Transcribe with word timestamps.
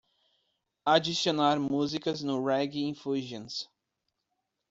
adicionar 0.83 1.59
músicas 1.59 2.23
no 2.23 2.43
Reggae 2.43 2.85
Infusions 2.87 3.69